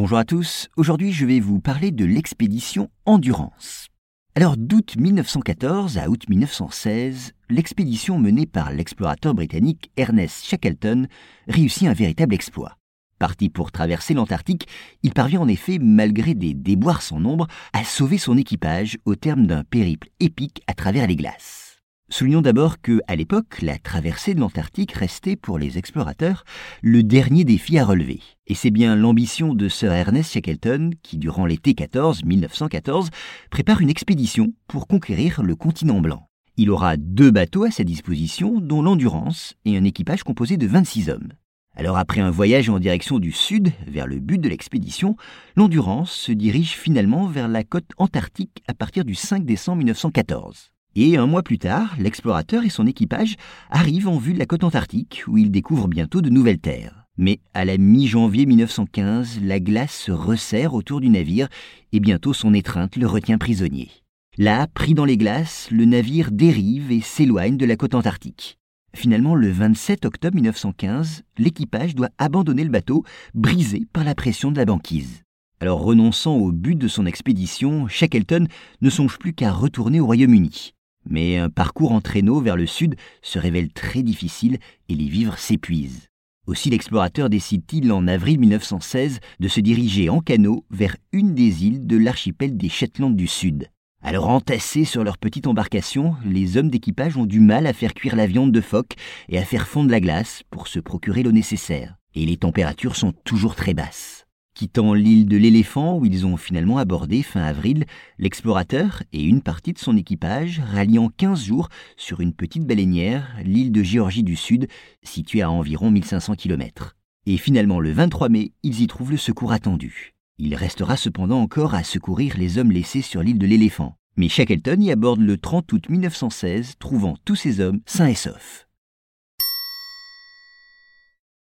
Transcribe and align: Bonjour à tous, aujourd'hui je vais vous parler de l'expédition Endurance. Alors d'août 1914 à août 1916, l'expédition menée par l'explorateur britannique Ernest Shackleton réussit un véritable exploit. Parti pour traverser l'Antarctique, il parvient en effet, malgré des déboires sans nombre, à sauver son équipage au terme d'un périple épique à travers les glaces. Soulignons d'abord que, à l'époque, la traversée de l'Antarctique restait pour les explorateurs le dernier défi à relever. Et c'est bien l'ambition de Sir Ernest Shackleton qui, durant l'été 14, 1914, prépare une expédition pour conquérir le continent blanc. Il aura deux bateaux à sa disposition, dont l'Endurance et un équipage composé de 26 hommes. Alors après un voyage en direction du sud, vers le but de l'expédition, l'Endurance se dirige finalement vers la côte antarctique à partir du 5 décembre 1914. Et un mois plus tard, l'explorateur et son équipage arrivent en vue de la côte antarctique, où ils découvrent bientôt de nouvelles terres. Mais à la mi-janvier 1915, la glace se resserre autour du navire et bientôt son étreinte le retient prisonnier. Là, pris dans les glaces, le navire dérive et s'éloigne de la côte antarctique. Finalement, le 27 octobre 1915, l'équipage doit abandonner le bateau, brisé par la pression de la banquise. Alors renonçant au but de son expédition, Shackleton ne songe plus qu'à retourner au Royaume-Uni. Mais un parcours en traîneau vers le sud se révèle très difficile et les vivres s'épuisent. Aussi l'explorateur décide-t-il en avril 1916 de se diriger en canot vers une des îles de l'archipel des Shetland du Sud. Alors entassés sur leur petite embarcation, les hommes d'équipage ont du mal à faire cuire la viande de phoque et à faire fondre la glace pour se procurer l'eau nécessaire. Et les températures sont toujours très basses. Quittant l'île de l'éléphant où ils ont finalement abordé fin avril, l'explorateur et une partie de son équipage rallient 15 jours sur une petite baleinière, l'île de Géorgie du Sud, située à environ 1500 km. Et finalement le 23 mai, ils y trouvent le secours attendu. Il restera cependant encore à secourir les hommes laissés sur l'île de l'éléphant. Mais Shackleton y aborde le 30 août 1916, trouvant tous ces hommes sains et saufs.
Bonjour 0.00 0.18
à 0.18 0.24
tous, 0.24 0.68
aujourd'hui 0.76 1.12
je 1.12 1.26
vais 1.26 1.40
vous 1.40 1.58
parler 1.58 1.90
de 1.90 2.04
l'expédition 2.04 2.88
Endurance. 3.04 3.88
Alors 4.36 4.56
d'août 4.56 4.94
1914 4.96 5.98
à 5.98 6.08
août 6.08 6.22
1916, 6.28 7.32
l'expédition 7.50 8.16
menée 8.16 8.46
par 8.46 8.70
l'explorateur 8.70 9.34
britannique 9.34 9.90
Ernest 9.96 10.44
Shackleton 10.44 11.08
réussit 11.48 11.88
un 11.88 11.94
véritable 11.94 12.32
exploit. 12.32 12.76
Parti 13.18 13.48
pour 13.48 13.72
traverser 13.72 14.14
l'Antarctique, 14.14 14.68
il 15.02 15.12
parvient 15.12 15.40
en 15.40 15.48
effet, 15.48 15.80
malgré 15.80 16.34
des 16.34 16.54
déboires 16.54 17.02
sans 17.02 17.18
nombre, 17.18 17.48
à 17.72 17.82
sauver 17.82 18.18
son 18.18 18.38
équipage 18.38 18.98
au 19.04 19.16
terme 19.16 19.48
d'un 19.48 19.64
périple 19.64 20.10
épique 20.20 20.62
à 20.68 20.74
travers 20.74 21.08
les 21.08 21.16
glaces. 21.16 21.67
Soulignons 22.10 22.40
d'abord 22.40 22.80
que, 22.80 23.02
à 23.06 23.16
l'époque, 23.16 23.60
la 23.60 23.78
traversée 23.78 24.32
de 24.32 24.40
l'Antarctique 24.40 24.92
restait 24.92 25.36
pour 25.36 25.58
les 25.58 25.76
explorateurs 25.76 26.44
le 26.80 27.02
dernier 27.02 27.44
défi 27.44 27.78
à 27.78 27.84
relever. 27.84 28.22
Et 28.46 28.54
c'est 28.54 28.70
bien 28.70 28.96
l'ambition 28.96 29.52
de 29.52 29.68
Sir 29.68 29.92
Ernest 29.92 30.32
Shackleton 30.32 30.90
qui, 31.02 31.18
durant 31.18 31.44
l'été 31.44 31.74
14, 31.74 32.24
1914, 32.24 33.10
prépare 33.50 33.82
une 33.82 33.90
expédition 33.90 34.54
pour 34.68 34.86
conquérir 34.86 35.42
le 35.42 35.54
continent 35.54 36.00
blanc. 36.00 36.26
Il 36.56 36.70
aura 36.70 36.96
deux 36.96 37.30
bateaux 37.30 37.64
à 37.64 37.70
sa 37.70 37.84
disposition, 37.84 38.58
dont 38.58 38.80
l'Endurance 38.80 39.54
et 39.66 39.76
un 39.76 39.84
équipage 39.84 40.22
composé 40.22 40.56
de 40.56 40.66
26 40.66 41.10
hommes. 41.10 41.28
Alors 41.76 41.98
après 41.98 42.22
un 42.22 42.30
voyage 42.30 42.70
en 42.70 42.78
direction 42.78 43.18
du 43.18 43.32
sud, 43.32 43.70
vers 43.86 44.06
le 44.06 44.18
but 44.18 44.38
de 44.38 44.48
l'expédition, 44.48 45.16
l'Endurance 45.56 46.10
se 46.10 46.32
dirige 46.32 46.72
finalement 46.72 47.26
vers 47.26 47.48
la 47.48 47.64
côte 47.64 47.90
antarctique 47.98 48.62
à 48.66 48.72
partir 48.72 49.04
du 49.04 49.14
5 49.14 49.44
décembre 49.44 49.78
1914. 49.78 50.72
Et 51.00 51.16
un 51.16 51.28
mois 51.28 51.44
plus 51.44 51.60
tard, 51.60 51.94
l'explorateur 52.00 52.64
et 52.64 52.70
son 52.70 52.84
équipage 52.84 53.36
arrivent 53.70 54.08
en 54.08 54.18
vue 54.18 54.34
de 54.34 54.38
la 54.40 54.46
côte 54.46 54.64
antarctique, 54.64 55.22
où 55.28 55.38
ils 55.38 55.52
découvrent 55.52 55.86
bientôt 55.86 56.22
de 56.22 56.28
nouvelles 56.28 56.58
terres. 56.58 57.04
Mais 57.16 57.38
à 57.54 57.64
la 57.64 57.78
mi-janvier 57.78 58.46
1915, 58.46 59.38
la 59.44 59.60
glace 59.60 59.94
se 59.94 60.10
resserre 60.10 60.74
autour 60.74 61.00
du 61.00 61.08
navire 61.08 61.46
et 61.92 62.00
bientôt 62.00 62.32
son 62.32 62.52
étreinte 62.52 62.96
le 62.96 63.06
retient 63.06 63.38
prisonnier. 63.38 63.92
Là, 64.38 64.66
pris 64.66 64.94
dans 64.94 65.04
les 65.04 65.16
glaces, 65.16 65.68
le 65.70 65.84
navire 65.84 66.32
dérive 66.32 66.90
et 66.90 67.00
s'éloigne 67.00 67.56
de 67.56 67.66
la 67.66 67.76
côte 67.76 67.94
antarctique. 67.94 68.58
Finalement, 68.92 69.36
le 69.36 69.52
27 69.52 70.04
octobre 70.04 70.34
1915, 70.34 71.22
l'équipage 71.38 71.94
doit 71.94 72.10
abandonner 72.18 72.64
le 72.64 72.70
bateau, 72.70 73.04
brisé 73.34 73.86
par 73.92 74.02
la 74.02 74.16
pression 74.16 74.50
de 74.50 74.56
la 74.56 74.64
banquise. 74.64 75.22
Alors 75.60 75.80
renonçant 75.80 76.34
au 76.34 76.50
but 76.50 76.74
de 76.74 76.88
son 76.88 77.06
expédition, 77.06 77.86
Shackleton 77.86 78.48
ne 78.80 78.90
songe 78.90 79.16
plus 79.20 79.32
qu'à 79.32 79.52
retourner 79.52 80.00
au 80.00 80.06
Royaume-Uni. 80.06 80.72
Mais 81.08 81.38
un 81.38 81.48
parcours 81.48 81.92
en 81.92 82.00
traîneau 82.00 82.40
vers 82.40 82.56
le 82.56 82.66
sud 82.66 82.94
se 83.22 83.38
révèle 83.38 83.72
très 83.72 84.02
difficile 84.02 84.58
et 84.88 84.94
les 84.94 85.08
vivres 85.08 85.38
s'épuisent. 85.38 86.08
Aussi 86.46 86.70
l'explorateur 86.70 87.28
décide-t-il 87.28 87.92
en 87.92 88.06
avril 88.08 88.38
1916 88.40 89.20
de 89.38 89.48
se 89.48 89.60
diriger 89.60 90.08
en 90.08 90.20
canot 90.20 90.64
vers 90.70 90.96
une 91.12 91.34
des 91.34 91.66
îles 91.66 91.86
de 91.86 91.96
l'archipel 91.96 92.56
des 92.56 92.68
Shetland 92.68 93.14
du 93.14 93.26
Sud. 93.26 93.68
Alors 94.00 94.28
entassés 94.28 94.84
sur 94.84 95.04
leur 95.04 95.18
petite 95.18 95.46
embarcation, 95.46 96.16
les 96.24 96.56
hommes 96.56 96.70
d'équipage 96.70 97.16
ont 97.16 97.26
du 97.26 97.40
mal 97.40 97.66
à 97.66 97.72
faire 97.72 97.94
cuire 97.94 98.16
la 98.16 98.26
viande 98.26 98.52
de 98.52 98.60
phoque 98.60 98.94
et 99.28 99.38
à 99.38 99.44
faire 99.44 99.66
fondre 99.66 99.90
la 99.90 100.00
glace 100.00 100.42
pour 100.50 100.68
se 100.68 100.78
procurer 100.78 101.22
l'eau 101.22 101.32
nécessaire. 101.32 101.96
Et 102.14 102.24
les 102.24 102.36
températures 102.36 102.96
sont 102.96 103.12
toujours 103.24 103.54
très 103.54 103.74
basses. 103.74 104.17
Quittant 104.58 104.92
l'île 104.92 105.28
de 105.28 105.36
l'éléphant 105.36 105.98
où 105.98 106.04
ils 106.04 106.26
ont 106.26 106.36
finalement 106.36 106.78
abordé 106.78 107.22
fin 107.22 107.42
avril, 107.42 107.84
l'explorateur 108.18 109.04
et 109.12 109.22
une 109.22 109.40
partie 109.40 109.72
de 109.72 109.78
son 109.78 109.96
équipage 109.96 110.60
rallient 110.72 111.12
15 111.16 111.44
jours 111.44 111.68
sur 111.96 112.20
une 112.20 112.32
petite 112.32 112.66
baleinière, 112.66 113.36
l'île 113.44 113.70
de 113.70 113.84
Géorgie 113.84 114.24
du 114.24 114.34
Sud, 114.34 114.66
située 115.04 115.42
à 115.42 115.50
environ 115.52 115.92
1500 115.92 116.34
km. 116.34 116.96
Et 117.26 117.36
finalement 117.36 117.78
le 117.78 117.92
23 117.92 118.30
mai, 118.30 118.50
ils 118.64 118.82
y 118.82 118.88
trouvent 118.88 119.12
le 119.12 119.16
secours 119.16 119.52
attendu. 119.52 120.14
Il 120.38 120.56
restera 120.56 120.96
cependant 120.96 121.40
encore 121.40 121.76
à 121.76 121.84
secourir 121.84 122.36
les 122.36 122.58
hommes 122.58 122.72
laissés 122.72 123.02
sur 123.02 123.22
l'île 123.22 123.38
de 123.38 123.46
l'éléphant. 123.46 123.94
Mais 124.16 124.28
Shackleton 124.28 124.80
y 124.80 124.90
aborde 124.90 125.20
le 125.20 125.38
30 125.38 125.72
août 125.72 125.88
1916, 125.88 126.78
trouvant 126.80 127.16
tous 127.24 127.36
ces 127.36 127.60
hommes 127.60 127.78
sains 127.86 128.08
et 128.08 128.16
saufs. 128.16 128.67